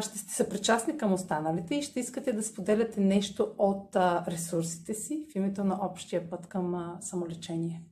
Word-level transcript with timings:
ще 0.00 0.18
сте 0.18 0.32
съпричастни 0.32 0.98
към 0.98 1.12
останалите 1.12 1.74
и 1.74 1.82
ще 1.82 2.00
искате 2.00 2.32
да 2.32 2.42
споделяте 2.42 3.00
нещо 3.00 3.54
от 3.58 3.96
ресурсите 4.28 4.94
си 4.94 5.26
в 5.32 5.34
името 5.34 5.64
на 5.64 5.78
общия 5.82 6.30
път 6.30 6.46
към 6.46 6.96
самолечение. 7.00 7.82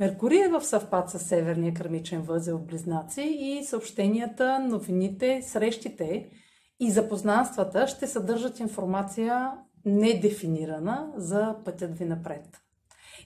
Меркурий 0.00 0.44
е 0.44 0.48
в 0.48 0.64
съвпад 0.64 1.10
с 1.10 1.18
Северния 1.18 1.74
кърмичен 1.74 2.22
възел 2.22 2.58
в 2.58 2.66
Близнаци 2.66 3.22
и 3.22 3.64
съобщенията, 3.64 4.58
новините, 4.58 5.42
срещите 5.42 6.30
и 6.80 6.90
запознанствата 6.90 7.86
ще 7.86 8.06
съдържат 8.06 8.60
информация 8.60 9.52
недефинирана 9.84 11.12
за 11.16 11.56
пътят 11.64 11.98
ви 11.98 12.04
напред. 12.04 12.65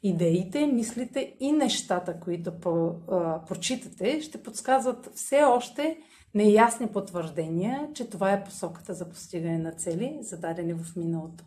Идеите, 0.03 0.67
мислите 0.67 1.37
и 1.41 1.53
нещата, 1.53 2.21
които 2.21 2.61
по, 2.61 2.95
а, 3.11 3.45
прочитате, 3.45 4.21
ще 4.21 4.43
подсказват 4.43 5.11
все 5.15 5.43
още 5.43 5.99
неясни 6.35 6.87
потвърждения, 6.87 7.89
че 7.95 8.11
това 8.11 8.33
е 8.33 8.45
посоката 8.45 8.95
за 8.95 9.09
постигане 9.09 9.59
на 9.59 9.73
цели, 9.73 10.19
зададени 10.21 10.75
в 10.75 10.97
миналото. 10.97 11.45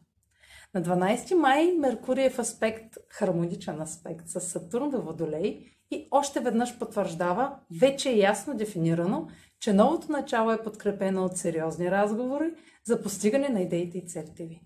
На 0.73 0.81
12 0.81 1.33
май 1.33 1.71
Меркурий 1.79 2.25
е 2.25 2.29
в 2.29 2.39
аспект, 2.39 2.97
хармоничен 3.09 3.81
аспект 3.81 4.27
с 4.27 4.41
Сатурн 4.41 4.89
в 4.89 5.01
Водолей 5.01 5.65
и 5.91 6.07
още 6.11 6.39
веднъж 6.39 6.79
потвърждава, 6.79 7.55
вече 7.79 8.11
ясно 8.11 8.55
дефинирано, 8.55 9.27
че 9.59 9.73
новото 9.73 10.11
начало 10.11 10.51
е 10.51 10.63
подкрепено 10.63 11.25
от 11.25 11.37
сериозни 11.37 11.91
разговори 11.91 12.53
за 12.83 13.01
постигане 13.01 13.49
на 13.49 13.61
идеите 13.61 13.97
и 13.97 14.07
целите 14.07 14.45
ви. 14.45 14.61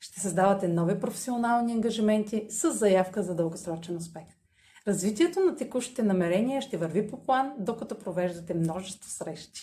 Ще 0.00 0.20
създавате 0.20 0.68
нови 0.68 1.00
професионални 1.00 1.72
ангажименти 1.72 2.46
с 2.50 2.72
заявка 2.72 3.22
за 3.22 3.34
дългосрочен 3.34 3.96
успех. 3.96 4.24
Развитието 4.88 5.40
на 5.40 5.56
текущите 5.56 6.02
намерения 6.02 6.62
ще 6.62 6.76
върви 6.76 7.10
по 7.10 7.22
план, 7.22 7.52
докато 7.58 7.98
провеждате 7.98 8.54
множество 8.54 9.10
срещи. 9.10 9.60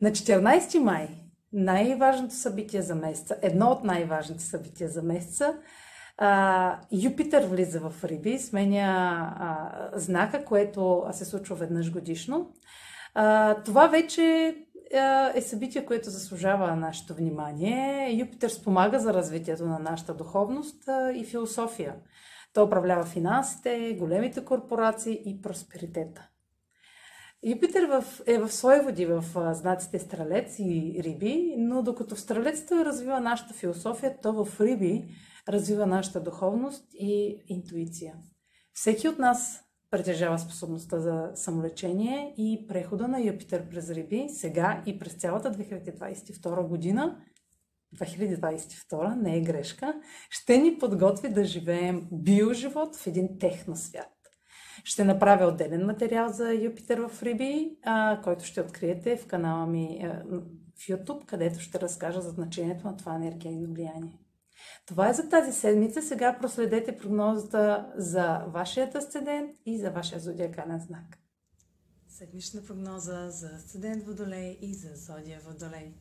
На 0.00 0.10
14 0.10 0.78
май 0.78 1.08
най-важното 1.52 2.34
събитие 2.34 2.82
за 2.82 2.94
месеца, 2.94 3.36
едно 3.42 3.66
от 3.66 3.84
най-важните 3.84 4.44
събития 4.44 4.90
за 4.90 5.02
месеца, 5.02 5.54
а, 6.18 6.80
Юпитер 7.02 7.46
влиза 7.46 7.80
в 7.80 8.04
Риби, 8.04 8.38
сменя 8.38 9.90
знака, 9.94 10.44
което 10.44 11.06
се 11.12 11.24
случва 11.24 11.56
веднъж 11.56 11.92
годишно. 11.92 12.52
Това 13.64 13.86
вече 13.86 14.56
е 15.34 15.40
събитие, 15.40 15.86
което 15.86 16.10
заслужава 16.10 16.76
нашето 16.76 17.14
внимание. 17.14 18.10
Юпитер 18.12 18.48
спомага 18.48 18.98
за 18.98 19.14
развитието 19.14 19.66
на 19.66 19.78
нашата 19.78 20.14
духовност 20.14 20.88
и 21.14 21.24
философия. 21.24 21.94
Той 22.52 22.64
управлява 22.64 23.04
финансите, 23.04 23.96
големите 23.98 24.44
корпорации 24.44 25.22
и 25.26 25.42
просперитета. 25.42 26.28
Юпитер 27.42 28.02
е 28.26 28.38
в 28.38 28.52
свои 28.52 28.80
води 28.80 29.06
в 29.06 29.24
знаците 29.54 29.98
Стрелец 29.98 30.58
и 30.58 31.00
Риби, 31.04 31.54
но 31.58 31.82
докато 31.82 32.14
в 32.14 32.20
Стрелец 32.20 32.72
развива 32.72 33.20
нашата 33.20 33.54
философия, 33.54 34.16
то 34.22 34.44
в 34.44 34.60
Риби 34.60 35.08
развива 35.48 35.86
нашата 35.86 36.20
духовност 36.20 36.84
и 36.92 37.44
интуиция. 37.48 38.14
Всеки 38.72 39.08
от 39.08 39.18
нас 39.18 39.65
притежава 39.96 40.38
способността 40.38 41.00
за 41.00 41.30
самолечение 41.34 42.34
и 42.38 42.66
прехода 42.68 43.08
на 43.08 43.20
Юпитер 43.20 43.68
през 43.68 43.90
Риби 43.90 44.26
сега 44.28 44.82
и 44.86 44.98
през 44.98 45.14
цялата 45.14 45.52
2022 45.52 46.66
година 46.66 47.20
2022 47.96 49.22
не 49.22 49.36
е 49.36 49.40
грешка, 49.40 49.94
ще 50.30 50.58
ни 50.58 50.78
подготви 50.78 51.28
да 51.28 51.44
живеем 51.44 52.08
биоживот 52.12 52.96
в 52.96 53.06
един 53.06 53.38
техносвят. 53.38 54.08
Ще 54.84 55.04
направя 55.04 55.46
отделен 55.46 55.86
материал 55.86 56.28
за 56.32 56.54
Юпитер 56.54 56.98
в 56.98 57.22
Риби, 57.22 57.76
който 58.24 58.44
ще 58.44 58.60
откриете 58.60 59.16
в 59.16 59.26
канала 59.26 59.66
ми 59.66 60.08
в 60.76 60.88
YouTube, 60.88 61.24
където 61.24 61.60
ще 61.60 61.80
разкажа 61.80 62.20
за 62.20 62.30
значението 62.30 62.86
на 62.86 62.96
това 62.96 63.14
енергийно 63.14 63.74
влияние. 63.74 64.18
Това 64.86 65.08
е 65.08 65.14
за 65.14 65.28
тази 65.28 65.52
седмица. 65.52 66.02
Сега 66.02 66.38
проследете 66.38 66.96
прогнозата 66.96 67.92
за 67.96 68.38
вашият 68.38 68.94
асцендент 68.94 69.56
и 69.66 69.78
за 69.78 69.90
вашия 69.90 70.20
зодиакален 70.20 70.80
знак. 70.80 71.18
Седмична 72.08 72.62
прогноза 72.62 73.30
за 73.30 73.46
асцендент 73.46 74.04
Водолей 74.04 74.58
и 74.60 74.74
за 74.74 74.88
зодия 74.94 75.40
Водолей. 75.40 75.94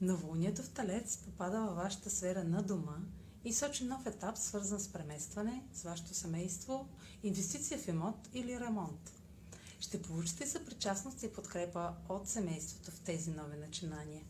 Новолунието 0.00 0.62
в 0.62 0.70
Талец 0.70 1.16
попада 1.16 1.60
във 1.60 1.76
вашата 1.76 2.10
сфера 2.10 2.44
на 2.44 2.62
дома 2.62 2.96
и 3.44 3.52
сочи 3.52 3.84
нов 3.84 4.06
етап, 4.06 4.36
свързан 4.38 4.80
с 4.80 4.92
преместване, 4.92 5.62
с 5.72 5.82
вашето 5.82 6.14
семейство, 6.14 6.88
инвестиция 7.22 7.78
в 7.78 7.88
имот 7.88 8.28
или 8.34 8.60
ремонт. 8.60 9.12
Ще 9.80 10.02
получите 10.02 10.46
съпричастност 10.46 11.22
и 11.22 11.32
подкрепа 11.32 11.94
от 12.08 12.28
семейството 12.28 12.90
в 12.90 13.00
тези 13.00 13.30
нови 13.30 13.56
начинания. 13.56 14.22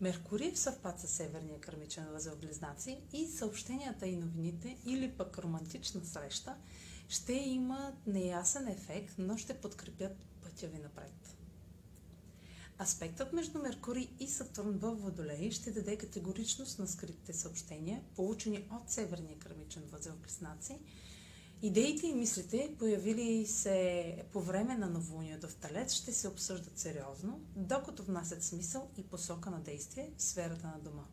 Меркурий 0.00 0.52
в 0.52 0.58
съвпад 0.58 1.00
с 1.00 1.08
Северния 1.08 1.60
кърмичен 1.60 2.06
възел 2.12 2.36
Близнаци 2.36 3.00
и 3.12 3.26
съобщенията 3.26 4.06
и 4.06 4.16
новините 4.16 4.78
или 4.86 5.12
пък 5.12 5.38
романтична 5.38 6.04
среща 6.04 6.56
ще 7.08 7.32
имат 7.32 8.06
неясен 8.06 8.68
ефект, 8.68 9.14
но 9.18 9.36
ще 9.36 9.60
подкрепят 9.60 10.16
пътя 10.42 10.66
ви 10.66 10.78
напред. 10.78 11.36
Аспектът 12.80 13.32
между 13.32 13.58
Меркурий 13.58 14.08
и 14.20 14.28
Сатурн 14.28 14.78
в 14.78 14.94
Водолей 14.94 15.50
ще 15.50 15.70
даде 15.70 15.98
категоричност 15.98 16.78
на 16.78 16.86
скритите 16.86 17.32
съобщения, 17.32 18.02
получени 18.16 18.68
от 18.70 18.90
Северния 18.90 19.38
кърмичен 19.38 19.82
възел 19.82 20.14
Близнаци. 20.22 20.78
Идеите 21.62 22.06
и 22.06 22.14
мислите, 22.14 22.74
появили 22.78 23.46
се 23.46 24.16
по 24.32 24.40
време 24.40 24.76
на 24.76 24.90
новолунието 24.90 25.48
в 25.48 25.54
Талец, 25.54 25.92
ще 25.92 26.12
се 26.12 26.28
обсъждат 26.28 26.78
сериозно, 26.78 27.40
докато 27.56 28.02
внасят 28.02 28.44
смисъл 28.44 28.90
и 28.96 29.02
посока 29.02 29.50
на 29.50 29.60
действие 29.60 30.10
в 30.16 30.22
сферата 30.22 30.66
на 30.66 30.78
дома. 30.78 31.04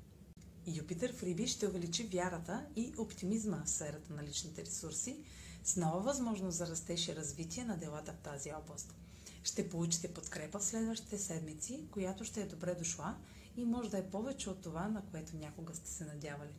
Юпитер 0.67 1.13
в 1.13 1.23
Риби 1.23 1.47
ще 1.47 1.67
увеличи 1.67 2.03
вярата 2.03 2.65
и 2.75 2.93
оптимизма 2.97 3.63
в 3.65 3.69
сферата 3.69 4.13
на 4.13 4.23
личните 4.23 4.61
ресурси, 4.61 5.17
с 5.63 5.75
нова 5.75 5.99
възможност 5.99 6.57
за 6.57 6.67
растеж 6.67 7.07
и 7.07 7.15
развитие 7.15 7.65
на 7.65 7.77
делата 7.77 8.13
в 8.13 8.23
тази 8.23 8.51
област– 8.53 8.93
ще 9.43 9.69
получите 9.69 10.13
подкрепа 10.13 10.59
в 10.59 10.63
следващите 10.63 11.17
седмици, 11.17 11.87
която 11.91 12.23
ще 12.23 12.41
е 12.41 12.45
добре 12.45 12.75
дошла 12.75 13.15
и 13.57 13.65
може 13.65 13.89
да 13.89 13.97
е 13.97 14.09
повече 14.09 14.49
от 14.49 14.61
това, 14.61 14.87
на 14.87 15.01
което 15.11 15.37
някога 15.37 15.75
сте 15.75 15.89
се 15.89 16.05
надявали. 16.05 16.53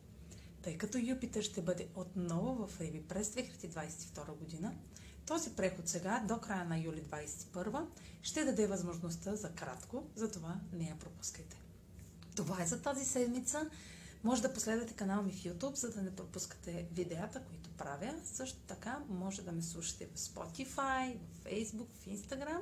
Тъй 0.61 0.77
като 0.77 0.97
Юпитер 0.97 1.41
ще 1.41 1.61
бъде 1.61 1.87
отново 1.95 2.67
в 2.67 2.81
Риби 2.81 3.01
през 3.07 3.29
2022 3.29 4.37
година, 4.37 4.75
този 5.25 5.49
преход 5.49 5.87
сега 5.87 6.23
до 6.27 6.37
края 6.37 6.65
на 6.65 6.79
юли 6.79 7.03
2021 7.03 7.85
ще 8.21 8.45
даде 8.45 8.67
възможността 8.67 9.35
за 9.35 9.49
кратко, 9.51 10.03
затова 10.15 10.59
не 10.73 10.87
я 10.87 10.95
пропускайте. 10.99 11.61
Това 12.35 12.63
е 12.63 12.67
за 12.67 12.81
тази 12.81 13.05
седмица. 13.05 13.69
Може 14.23 14.41
да 14.41 14.53
последвате 14.53 14.93
канал 14.93 15.23
ми 15.23 15.31
в 15.31 15.43
YouTube, 15.43 15.75
за 15.75 15.91
да 15.91 16.01
не 16.01 16.15
пропускате 16.15 16.87
видеята, 16.93 17.41
които 17.43 17.69
правя. 17.69 18.13
Също 18.23 18.59
така 18.59 18.99
може 19.09 19.41
да 19.41 19.51
ме 19.51 19.61
слушате 19.61 20.07
в 20.15 20.19
Spotify, 20.19 21.17
в 21.17 21.45
Facebook, 21.45 21.87
в 21.93 22.05
Instagram. 22.05 22.61